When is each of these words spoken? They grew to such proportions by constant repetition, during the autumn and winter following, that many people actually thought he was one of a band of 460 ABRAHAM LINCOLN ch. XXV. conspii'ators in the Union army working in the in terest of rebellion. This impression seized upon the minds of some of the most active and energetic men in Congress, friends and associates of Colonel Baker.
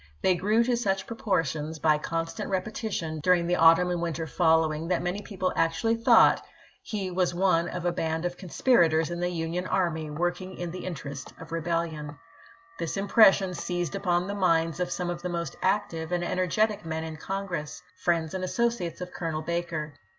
They 0.23 0.33
grew 0.33 0.63
to 0.63 0.75
such 0.75 1.05
proportions 1.05 1.77
by 1.77 1.99
constant 1.99 2.49
repetition, 2.49 3.19
during 3.19 3.45
the 3.45 3.57
autumn 3.57 3.91
and 3.91 4.01
winter 4.01 4.25
following, 4.25 4.87
that 4.87 5.03
many 5.03 5.21
people 5.21 5.53
actually 5.55 5.95
thought 5.95 6.43
he 6.81 7.11
was 7.11 7.35
one 7.35 7.67
of 7.69 7.85
a 7.85 7.91
band 7.91 8.25
of 8.25 8.31
460 8.33 8.71
ABRAHAM 8.71 8.81
LINCOLN 8.81 8.89
ch. 8.89 8.97
XXV. 8.97 8.99
conspii'ators 8.99 9.11
in 9.13 9.19
the 9.19 9.29
Union 9.29 9.67
army 9.67 10.09
working 10.09 10.57
in 10.57 10.71
the 10.71 10.85
in 10.87 10.95
terest 10.95 11.39
of 11.39 11.51
rebellion. 11.51 12.17
This 12.79 12.97
impression 12.97 13.53
seized 13.53 13.93
upon 13.93 14.25
the 14.25 14.33
minds 14.33 14.79
of 14.79 14.89
some 14.89 15.11
of 15.11 15.21
the 15.21 15.29
most 15.29 15.55
active 15.61 16.11
and 16.11 16.23
energetic 16.23 16.83
men 16.83 17.03
in 17.03 17.17
Congress, 17.17 17.83
friends 18.03 18.33
and 18.33 18.43
associates 18.43 19.01
of 19.01 19.13
Colonel 19.13 19.43
Baker. 19.43 19.93